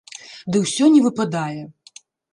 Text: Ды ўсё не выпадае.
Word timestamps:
Ды 0.55 0.61
ўсё 0.63 0.89
не 0.95 1.03
выпадае. 1.09 1.61